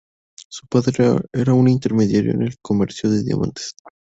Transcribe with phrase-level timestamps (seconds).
[0.49, 3.75] Su padre era un intermediario en el comercio de diamantes.